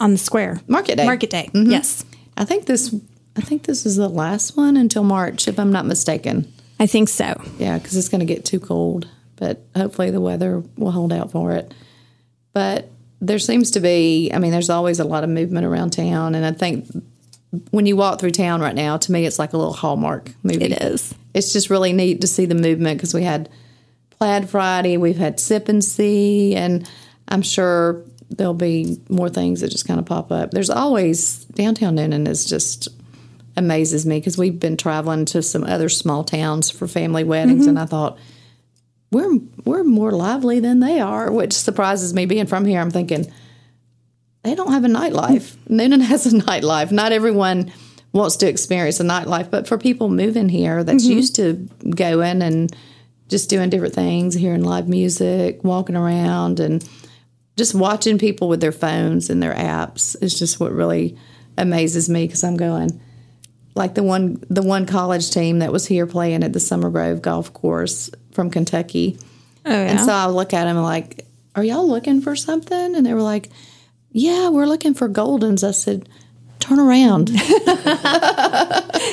on 0.00 0.12
the 0.12 0.18
square 0.18 0.60
Market 0.66 0.96
Day. 0.96 1.04
Market 1.04 1.30
Day, 1.30 1.50
yes, 1.52 2.04
I 2.36 2.44
think 2.44 2.66
this. 2.66 2.94
I 3.34 3.40
think 3.40 3.64
this 3.64 3.86
is 3.86 3.96
the 3.96 4.08
last 4.08 4.58
one 4.58 4.76
until 4.76 5.04
March, 5.04 5.48
if 5.48 5.58
I'm 5.58 5.72
not 5.72 5.86
mistaken. 5.86 6.52
I 6.78 6.86
think 6.86 7.08
so. 7.08 7.40
Yeah, 7.58 7.78
because 7.78 7.96
it's 7.96 8.10
going 8.10 8.20
to 8.20 8.26
get 8.26 8.44
too 8.44 8.60
cold. 8.60 9.08
But 9.36 9.64
hopefully 9.74 10.10
the 10.10 10.20
weather 10.20 10.62
will 10.76 10.90
hold 10.90 11.12
out 11.12 11.32
for 11.32 11.52
it. 11.52 11.72
But 12.52 12.90
there 13.20 13.38
seems 13.38 13.70
to 13.72 13.80
be. 13.80 14.30
I 14.32 14.38
mean, 14.38 14.50
there's 14.52 14.70
always 14.70 15.00
a 15.00 15.04
lot 15.04 15.24
of 15.24 15.30
movement 15.30 15.64
around 15.64 15.90
town, 15.90 16.34
and 16.34 16.44
I 16.44 16.52
think 16.52 16.86
when 17.70 17.86
you 17.86 17.96
walk 17.96 18.20
through 18.20 18.30
town 18.30 18.60
right 18.60 18.74
now, 18.74 18.96
to 18.96 19.12
me, 19.12 19.26
it's 19.26 19.38
like 19.38 19.52
a 19.52 19.56
little 19.56 19.72
Hallmark 19.72 20.30
movie. 20.42 20.64
It 20.64 20.82
is. 20.82 21.14
It's 21.34 21.52
just 21.52 21.70
really 21.70 21.92
neat 21.92 22.20
to 22.20 22.26
see 22.26 22.46
the 22.46 22.54
movement 22.54 22.98
because 22.98 23.14
we 23.14 23.22
had 23.22 23.48
Plaid 24.22 24.48
Friday, 24.48 24.98
we've 24.98 25.16
had 25.16 25.40
Sip 25.40 25.68
and 25.68 25.82
See, 25.82 26.54
and 26.54 26.88
I'm 27.26 27.42
sure 27.42 28.04
there'll 28.30 28.54
be 28.54 29.00
more 29.08 29.28
things 29.28 29.62
that 29.62 29.72
just 29.72 29.84
kind 29.84 29.98
of 29.98 30.06
pop 30.06 30.30
up. 30.30 30.52
There's 30.52 30.70
always 30.70 31.44
downtown 31.46 31.96
Newnan 31.96 32.28
is 32.28 32.44
just 32.44 32.86
amazes 33.56 34.06
me 34.06 34.20
because 34.20 34.38
we've 34.38 34.60
been 34.60 34.76
traveling 34.76 35.24
to 35.24 35.42
some 35.42 35.64
other 35.64 35.88
small 35.88 36.22
towns 36.22 36.70
for 36.70 36.86
family 36.86 37.24
weddings, 37.24 37.66
and 37.66 37.76
mm-hmm. 37.76 37.82
I 37.82 37.86
thought 37.86 38.16
we're 39.10 39.40
we're 39.64 39.82
more 39.82 40.12
lively 40.12 40.60
than 40.60 40.78
they 40.78 41.00
are, 41.00 41.32
which 41.32 41.52
surprises 41.52 42.14
me. 42.14 42.24
Being 42.24 42.46
from 42.46 42.64
here, 42.64 42.80
I'm 42.80 42.92
thinking 42.92 43.26
they 44.44 44.54
don't 44.54 44.70
have 44.70 44.84
a 44.84 44.88
nightlife. 44.88 45.56
Newnan 45.68 46.00
has 46.00 46.32
a 46.32 46.38
nightlife. 46.38 46.92
Not 46.92 47.10
everyone 47.10 47.72
wants 48.12 48.36
to 48.36 48.48
experience 48.48 49.00
a 49.00 49.04
nightlife, 49.04 49.50
but 49.50 49.66
for 49.66 49.78
people 49.78 50.08
moving 50.08 50.48
here 50.48 50.84
that's 50.84 51.02
mm-hmm. 51.02 51.16
used 51.16 51.34
to 51.34 51.54
going 51.90 52.40
and 52.40 52.72
just 53.32 53.50
doing 53.50 53.70
different 53.70 53.94
things, 53.94 54.34
hearing 54.34 54.62
live 54.62 54.88
music, 54.88 55.64
walking 55.64 55.96
around, 55.96 56.60
and 56.60 56.88
just 57.56 57.74
watching 57.74 58.18
people 58.18 58.46
with 58.46 58.60
their 58.60 58.72
phones 58.72 59.30
and 59.30 59.42
their 59.42 59.54
apps 59.54 60.14
is 60.22 60.38
just 60.38 60.60
what 60.60 60.70
really 60.70 61.16
amazes 61.58 62.08
me 62.08 62.26
because 62.26 62.44
I'm 62.44 62.56
going 62.56 63.00
like 63.74 63.94
the 63.94 64.02
one 64.02 64.44
the 64.50 64.62
one 64.62 64.84
college 64.86 65.30
team 65.30 65.60
that 65.60 65.72
was 65.72 65.86
here 65.86 66.06
playing 66.06 66.44
at 66.44 66.52
the 66.52 66.60
Summer 66.60 66.90
Grove 66.90 67.22
Golf 67.22 67.52
Course 67.54 68.10
from 68.32 68.50
Kentucky. 68.50 69.18
Oh, 69.64 69.70
yeah. 69.70 69.90
And 69.90 70.00
so 70.00 70.12
I 70.12 70.26
look 70.26 70.52
at 70.52 70.64
them 70.64 70.76
like, 70.76 71.26
"Are 71.56 71.64
y'all 71.64 71.88
looking 71.88 72.20
for 72.20 72.36
something?" 72.36 72.94
And 72.94 73.06
they 73.06 73.14
were 73.14 73.22
like, 73.22 73.48
"Yeah, 74.10 74.50
we're 74.50 74.66
looking 74.66 74.92
for 74.92 75.08
Goldens." 75.08 75.66
I 75.66 75.70
said, 75.70 76.06
"Turn 76.62 76.78
around." 76.78 77.28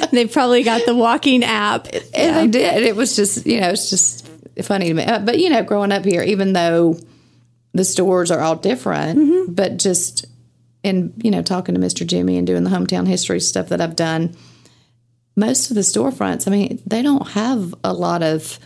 they 0.11 0.27
probably 0.27 0.63
got 0.63 0.85
the 0.85 0.95
walking 0.95 1.43
app. 1.43 1.87
And 2.13 2.35
they 2.35 2.47
did. 2.47 2.83
It 2.83 2.95
was 2.95 3.15
just, 3.15 3.45
you 3.45 3.59
know, 3.59 3.69
it's 3.69 3.89
just 3.89 4.27
funny 4.63 4.87
to 4.87 4.93
me. 4.93 5.03
Uh, 5.03 5.19
But, 5.19 5.39
you 5.39 5.49
know, 5.49 5.63
growing 5.63 5.91
up 5.91 6.05
here, 6.05 6.21
even 6.21 6.53
though 6.53 6.97
the 7.73 7.83
stores 7.85 8.31
are 8.31 8.39
all 8.39 8.55
different, 8.55 9.55
but 9.55 9.77
just 9.77 10.25
in, 10.83 11.13
you 11.17 11.31
know, 11.31 11.41
talking 11.41 11.75
to 11.75 11.81
Mr. 11.81 12.05
Jimmy 12.05 12.37
and 12.37 12.47
doing 12.47 12.63
the 12.63 12.69
hometown 12.69 13.07
history 13.07 13.39
stuff 13.39 13.69
that 13.69 13.81
I've 13.81 13.95
done, 13.95 14.35
most 15.35 15.69
of 15.69 15.75
the 15.75 15.81
storefronts, 15.81 16.47
I 16.47 16.51
mean, 16.51 16.81
they 16.85 17.01
don't 17.01 17.29
have 17.29 17.73
a 17.83 17.93
lot 17.93 18.23
of 18.23 18.59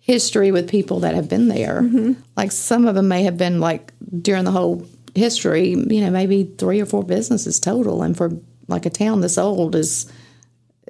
history 0.00 0.50
with 0.50 0.68
people 0.68 1.00
that 1.00 1.14
have 1.14 1.28
been 1.28 1.48
there. 1.48 1.82
Like 2.36 2.52
some 2.52 2.86
of 2.86 2.94
them 2.94 3.08
may 3.08 3.22
have 3.22 3.36
been 3.38 3.60
like 3.60 3.92
during 4.20 4.44
the 4.44 4.50
whole 4.50 4.86
history, 5.14 5.70
you 5.70 6.00
know, 6.00 6.10
maybe 6.10 6.44
three 6.58 6.80
or 6.80 6.86
four 6.86 7.02
businesses 7.02 7.58
total. 7.60 8.02
And 8.02 8.16
for 8.16 8.30
like 8.68 8.86
a 8.86 8.90
town 8.90 9.20
this 9.20 9.38
old 9.38 9.74
is, 9.74 10.10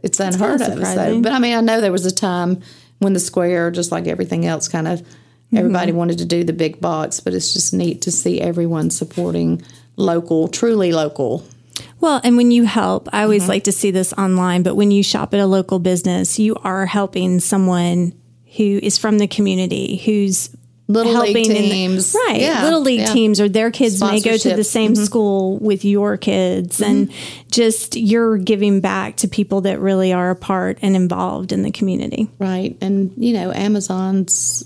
it's 0.02 0.20
unheard 0.20 0.60
of. 0.60 0.86
So, 0.86 1.20
but 1.22 1.32
I 1.32 1.38
mean, 1.38 1.56
I 1.56 1.60
know 1.60 1.80
there 1.80 1.92
was 1.92 2.06
a 2.06 2.14
time 2.14 2.60
when 2.98 3.12
the 3.14 3.20
square, 3.20 3.70
just 3.70 3.90
like 3.92 4.06
everything 4.06 4.46
else, 4.46 4.68
kind 4.68 4.88
of 4.88 5.02
Mm-hmm. 5.50 5.58
everybody 5.58 5.90
wanted 5.90 6.18
to 6.18 6.24
do 6.26 6.44
the 6.44 6.52
big 6.52 6.80
box, 6.80 7.18
but 7.18 7.34
it's 7.34 7.52
just 7.52 7.74
neat 7.74 8.02
to 8.02 8.12
see 8.12 8.40
everyone 8.40 8.88
supporting 8.88 9.60
local, 9.96 10.46
truly 10.46 10.92
local. 10.92 11.44
Well, 11.98 12.20
and 12.22 12.36
when 12.36 12.52
you 12.52 12.62
help, 12.66 13.08
I 13.12 13.24
always 13.24 13.42
Mm-hmm. 13.42 13.48
like 13.50 13.64
to 13.64 13.72
see 13.72 13.90
this 13.90 14.12
online, 14.12 14.62
but 14.62 14.76
when 14.76 14.92
you 14.92 15.02
shop 15.02 15.34
at 15.34 15.40
a 15.40 15.46
local 15.46 15.80
business, 15.80 16.38
you 16.38 16.54
are 16.62 16.86
helping 16.86 17.40
someone 17.40 18.12
who 18.56 18.78
is 18.80 18.96
from 18.96 19.18
the 19.18 19.26
community, 19.26 19.96
who's 19.96 20.50
Little 20.92 21.12
league 21.22 21.36
helping 21.36 21.56
in 21.56 21.62
the- 21.62 21.70
teams. 21.70 22.14
right. 22.26 22.40
Yeah, 22.40 22.62
Little 22.64 22.80
league 22.80 23.00
yeah. 23.00 23.12
teams 23.12 23.40
or 23.40 23.48
their 23.48 23.70
kids 23.70 24.00
may 24.00 24.20
go 24.20 24.36
to 24.36 24.56
the 24.56 24.64
same 24.64 24.92
Mm-hmm. 24.94 25.04
school 25.04 25.58
with 25.58 25.84
your 25.84 26.16
kids 26.16 26.80
and 26.80 27.10
just 27.50 27.96
you're 27.96 28.36
giving 28.38 28.80
back 28.80 29.16
to 29.16 29.28
people 29.28 29.60
that 29.62 29.78
really 29.80 30.12
are 30.12 30.30
a 30.30 30.36
part 30.36 30.78
and 30.82 30.96
involved 30.96 31.52
in 31.52 31.62
the 31.62 31.70
community. 31.70 32.28
Right. 32.38 32.76
And, 32.80 33.12
you 33.16 33.32
know, 33.34 33.52
Amazon's, 33.52 34.64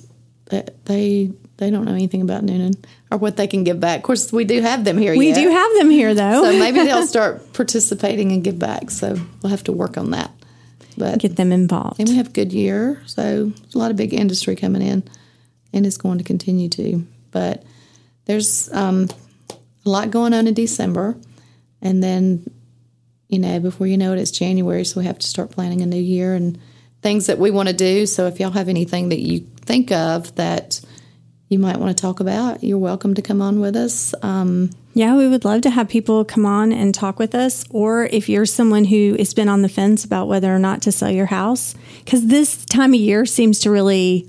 they- 0.50 0.68
they 0.84 1.30
they 1.56 1.70
don't 1.70 1.84
know 1.84 1.92
anything 1.94 2.20
about 2.20 2.44
Newnan 2.44 2.74
or 3.12 3.18
what 3.18 3.36
they 3.36 3.46
can 3.46 3.62
give 3.62 3.78
back. 3.78 3.98
Of 3.98 4.02
course, 4.02 4.32
we 4.32 4.44
do 4.44 4.60
have 4.60 4.84
them 4.84 4.98
here 4.98 5.16
We 5.16 5.28
yet. 5.28 5.36
do 5.36 5.48
have 5.48 5.72
them 5.74 5.88
here 5.88 6.12
though. 6.12 6.42
So 6.42 6.58
maybe 6.58 6.80
they'll 6.82 7.06
start 7.16 7.52
participating 7.52 8.32
and 8.32 8.42
give 8.42 8.58
back. 8.58 8.90
So 8.90 9.16
we'll 9.40 9.50
have 9.50 9.62
to 9.64 9.72
work 9.72 9.96
on 9.96 10.10
that. 10.10 10.32
But 10.98 11.20
Get 11.20 11.36
them 11.36 11.52
involved. 11.52 12.00
And 12.00 12.08
we 12.08 12.16
have 12.16 12.28
a 12.28 12.32
good 12.32 12.52
year, 12.52 13.00
so 13.06 13.52
a 13.74 13.78
lot 13.78 13.90
of 13.92 13.96
big 13.96 14.12
industry 14.14 14.54
coming 14.56 14.82
in, 14.82 15.02
and 15.74 15.84
is 15.84 15.98
going 15.98 16.16
to 16.18 16.24
continue 16.24 16.70
to. 16.70 17.06
But 17.32 17.64
there's 18.24 18.72
um, 18.72 19.10
a 19.84 19.90
lot 19.90 20.10
going 20.10 20.32
on 20.32 20.46
in 20.46 20.54
December, 20.54 21.16
and 21.82 22.02
then 22.02 22.46
you 23.28 23.38
know 23.38 23.60
before 23.60 23.86
you 23.86 23.98
know 23.98 24.12
it, 24.14 24.18
it's 24.18 24.30
January, 24.30 24.84
so 24.84 25.00
we 25.00 25.06
have 25.06 25.18
to 25.18 25.26
start 25.26 25.50
planning 25.50 25.82
a 25.82 25.86
new 25.86 26.00
year 26.00 26.34
and 26.34 26.58
things 27.02 27.26
that 27.26 27.38
we 27.38 27.50
want 27.50 27.68
to 27.68 27.74
do. 27.74 28.06
So 28.06 28.26
if 28.26 28.40
y'all 28.40 28.52
have 28.52 28.70
anything 28.70 29.10
that 29.10 29.20
you 29.20 29.40
think 29.40 29.92
of 29.92 30.34
that 30.36 30.80
you 31.48 31.58
might 31.58 31.76
want 31.76 31.94
to 31.96 32.00
talk 32.00 32.20
about, 32.20 32.64
you're 32.64 32.78
welcome 32.78 33.14
to 33.14 33.22
come 33.22 33.42
on 33.42 33.60
with 33.60 33.76
us. 33.76 34.14
Um, 34.22 34.70
Yeah, 34.94 35.14
we 35.16 35.28
would 35.28 35.44
love 35.44 35.60
to 35.62 35.70
have 35.70 35.88
people 35.88 36.24
come 36.24 36.46
on 36.46 36.72
and 36.72 36.94
talk 36.94 37.18
with 37.18 37.34
us. 37.34 37.64
Or 37.68 38.06
if 38.06 38.28
you're 38.30 38.46
someone 38.46 38.84
who 38.84 39.16
has 39.18 39.34
been 39.34 39.48
on 39.48 39.60
the 39.60 39.68
fence 39.68 40.04
about 40.04 40.28
whether 40.28 40.54
or 40.54 40.58
not 40.58 40.80
to 40.82 40.92
sell 40.92 41.10
your 41.10 41.26
house, 41.26 41.74
because 42.02 42.26
this 42.26 42.64
time 42.64 42.94
of 42.94 43.00
year 43.00 43.26
seems 43.26 43.58
to 43.60 43.70
really 43.70 44.26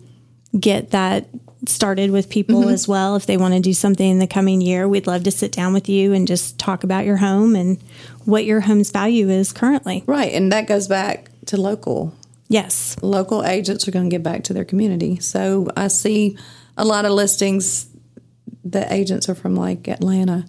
get 0.60 0.92
that 0.92 1.28
started 1.68 2.12
with 2.12 2.30
people 2.30 2.62
mm-hmm. 2.62 2.70
as 2.70 2.88
well. 2.88 3.16
If 3.16 3.26
they 3.26 3.38
want 3.38 3.54
to 3.54 3.60
do 3.60 3.74
something 3.74 4.10
in 4.10 4.20
the 4.20 4.28
coming 4.28 4.62
year, 4.62 4.88
we'd 4.88 5.08
love 5.08 5.24
to 5.24 5.32
sit 5.32 5.52
down 5.52 5.74
with 5.74 5.90
you 5.90 6.14
and 6.14 6.28
just 6.28 6.60
talk 6.60 6.84
about 6.84 7.06
your 7.06 7.18
home 7.18 7.56
and 7.56 7.82
what 8.26 8.46
your 8.46 8.62
home's 8.62 8.92
value 8.92 9.30
is 9.30 9.52
currently. 9.52 10.04
right, 10.06 10.32
and 10.34 10.52
that 10.52 10.68
goes 10.68 10.88
back 10.88 11.30
to 11.48 11.58
local. 11.58 12.14
Yes. 12.48 12.96
local 13.02 13.44
agents 13.44 13.88
are 13.88 13.92
going 13.92 14.08
to 14.08 14.14
give 14.14 14.22
back 14.22 14.44
to 14.44 14.54
their 14.54 14.66
community. 14.66 15.20
So 15.20 15.68
I 15.76 15.88
see 15.88 16.38
a 16.78 16.86
lot 16.86 17.06
of 17.06 17.12
listings 17.12 17.88
that 18.66 18.92
agents 18.92 19.28
are 19.30 19.36
from 19.36 19.56
like 19.56 19.88
Atlanta 19.88 20.46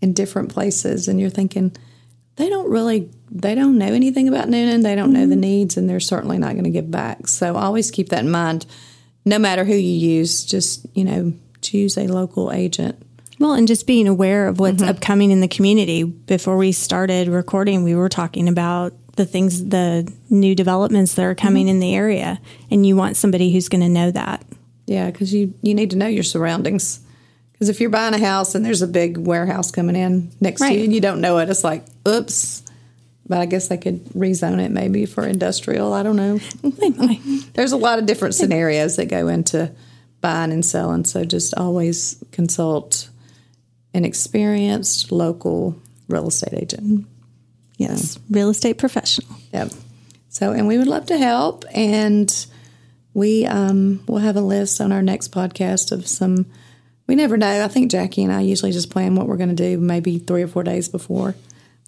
in 0.00 0.12
different 0.12 0.52
places, 0.52 1.08
and 1.08 1.20
you're 1.20 1.30
thinking 1.30 1.76
they 2.36 2.48
don't 2.48 2.70
really 2.70 3.10
they 3.30 3.54
don't 3.54 3.78
know 3.78 3.86
anything 3.86 4.28
about 4.28 4.48
Newnan. 4.48 4.82
They 4.82 4.94
don't 4.94 5.12
know 5.12 5.26
the 5.26 5.34
mm-hmm. 5.34 5.40
needs, 5.40 5.76
and 5.76 5.88
they're 5.88 6.00
certainly 6.00 6.38
not 6.38 6.52
going 6.52 6.64
to 6.64 6.70
give 6.70 6.90
back. 6.90 7.28
So 7.28 7.56
always 7.56 7.90
keep 7.90 8.08
that 8.08 8.24
in 8.24 8.30
mind. 8.30 8.66
No 9.28 9.38
matter 9.38 9.64
who 9.64 9.74
you 9.74 10.16
use, 10.16 10.44
just 10.44 10.86
you 10.94 11.04
know 11.04 11.34
choose 11.60 11.98
a 11.98 12.06
local 12.06 12.50
agent. 12.50 13.02
Well, 13.38 13.52
and 13.52 13.68
just 13.68 13.86
being 13.86 14.08
aware 14.08 14.48
of 14.48 14.58
what's 14.58 14.80
mm-hmm. 14.80 14.90
upcoming 14.90 15.30
in 15.30 15.40
the 15.40 15.48
community. 15.48 16.02
Before 16.02 16.56
we 16.56 16.72
started 16.72 17.28
recording, 17.28 17.84
we 17.84 17.94
were 17.94 18.08
talking 18.08 18.48
about 18.48 18.94
the 19.16 19.26
things, 19.26 19.66
the 19.66 20.10
new 20.30 20.54
developments 20.54 21.14
that 21.14 21.24
are 21.24 21.34
coming 21.34 21.66
mm-hmm. 21.66 21.70
in 21.70 21.80
the 21.80 21.94
area, 21.94 22.40
and 22.70 22.86
you 22.86 22.96
want 22.96 23.16
somebody 23.16 23.52
who's 23.52 23.68
going 23.68 23.82
to 23.82 23.88
know 23.88 24.10
that. 24.10 24.44
Yeah, 24.86 25.10
because 25.10 25.34
you 25.34 25.52
you 25.60 25.74
need 25.74 25.90
to 25.90 25.96
know 25.96 26.06
your 26.06 26.24
surroundings. 26.24 27.00
Because 27.52 27.68
if 27.68 27.80
you're 27.80 27.90
buying 27.90 28.14
a 28.14 28.18
house 28.18 28.54
and 28.54 28.64
there's 28.64 28.82
a 28.82 28.86
big 28.86 29.18
warehouse 29.18 29.70
coming 29.70 29.96
in 29.96 30.30
next 30.40 30.60
to 30.60 30.72
you 30.72 30.84
and 30.84 30.94
you 30.94 31.00
don't 31.00 31.20
know 31.20 31.38
it, 31.38 31.50
it's 31.50 31.64
like, 31.64 31.84
oops. 32.06 32.62
But 33.28 33.38
I 33.38 33.46
guess 33.46 33.68
they 33.68 33.76
could 33.76 34.04
rezone 34.06 34.60
it 34.60 34.70
maybe 34.70 35.04
for 35.04 35.26
industrial. 35.26 35.92
I 35.92 36.02
don't 36.02 36.16
know. 36.16 36.38
There's 37.52 37.72
a 37.72 37.76
lot 37.76 37.98
of 37.98 38.06
different 38.06 38.34
scenarios 38.34 38.96
that 38.96 39.06
go 39.06 39.28
into 39.28 39.70
buying 40.20 40.52
and 40.52 40.64
selling. 40.64 41.04
So 41.04 41.24
just 41.24 41.54
always 41.54 42.22
consult 42.32 43.10
an 43.94 44.04
experienced 44.04 45.12
local 45.12 45.80
real 46.08 46.28
estate 46.28 46.54
agent. 46.54 47.06
Yes, 47.76 48.18
real 48.30 48.50
estate 48.50 48.78
professional. 48.78 49.36
Yep. 49.52 49.72
So, 50.28 50.52
and 50.52 50.66
we 50.66 50.78
would 50.78 50.88
love 50.88 51.06
to 51.06 51.18
help. 51.18 51.64
And 51.72 52.32
we 53.14 53.46
um, 53.46 54.04
will 54.06 54.18
have 54.18 54.36
a 54.36 54.40
list 54.40 54.80
on 54.80 54.92
our 54.92 55.02
next 55.02 55.32
podcast 55.32 55.92
of 55.92 56.06
some. 56.06 56.46
We 57.06 57.14
never 57.14 57.36
know. 57.36 57.64
I 57.64 57.68
think 57.68 57.90
Jackie 57.90 58.22
and 58.22 58.32
I 58.32 58.42
usually 58.42 58.72
just 58.72 58.90
plan 58.90 59.14
what 59.14 59.26
we're 59.26 59.36
going 59.36 59.48
to 59.48 59.54
do 59.54 59.78
maybe 59.78 60.18
three 60.18 60.42
or 60.42 60.48
four 60.48 60.62
days 60.62 60.88
before. 60.88 61.34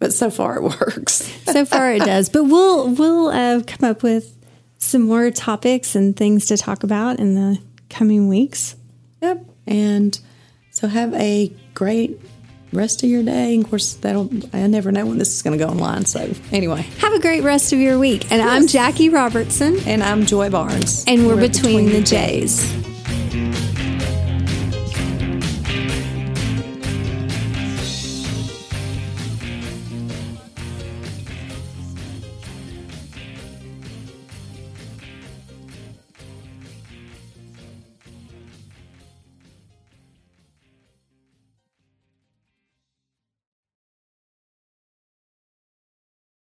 But 0.01 0.13
so 0.13 0.31
far 0.31 0.57
it 0.57 0.63
works. 0.81 1.31
So 1.45 1.65
far, 1.65 1.93
it 1.93 2.01
does, 2.03 2.29
but 2.29 2.45
we'll 2.45 2.89
we'll 2.89 3.29
uh, 3.29 3.63
come 3.65 3.89
up 3.89 4.03
with 4.03 4.37
some 4.79 5.03
more 5.03 5.31
topics 5.31 5.95
and 5.95 6.17
things 6.17 6.47
to 6.47 6.57
talk 6.57 6.83
about 6.83 7.21
in 7.21 7.35
the 7.37 7.59
coming 7.89 8.29
weeks. 8.29 8.75
yep. 9.21 9.45
And 9.67 10.19
so 10.73 10.89
have 10.89 11.13
a 11.15 11.53
great 11.75 12.19
rest 12.73 13.03
of 13.03 13.11
your 13.11 13.23
day. 13.23 13.55
And 13.55 13.65
of 13.65 13.71
course, 13.71 13.95
that'll. 13.95 14.31
I 14.55 14.67
never 14.69 14.91
know 14.91 15.05
when 15.07 15.19
this 15.19 15.35
is 15.35 15.43
going 15.43 15.59
to 15.59 15.63
go 15.65 15.71
online. 15.71 16.07
So 16.07 16.33
anyway, 16.51 16.83
Have 17.01 17.13
a 17.13 17.21
great 17.21 17.43
rest 17.45 17.73
of 17.75 17.79
your 17.79 17.99
week. 17.99 18.33
And 18.33 18.41
I'm 18.41 18.67
Jackie 18.67 19.11
Robertson, 19.11 19.79
and 19.87 20.03
I'm 20.03 20.25
Joy 20.25 20.49
Barnes, 20.49 21.05
and 21.07 21.27
we're, 21.27 21.37
between, 21.37 21.91
the 21.91 22.01
J's. 22.03 22.80